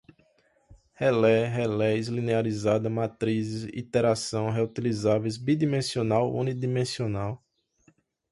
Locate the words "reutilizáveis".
4.49-5.37